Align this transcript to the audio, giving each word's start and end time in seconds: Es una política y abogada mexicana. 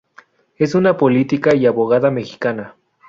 Es 0.57 0.73
una 0.73 0.97
política 0.97 1.53
y 1.55 1.67
abogada 1.67 2.09
mexicana. 2.09 2.75